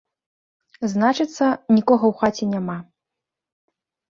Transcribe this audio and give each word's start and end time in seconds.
Значыцца, 0.93 1.45
нікога 1.75 2.03
ў 2.07 2.13
хаце 2.23 2.45
няма. 2.55 2.77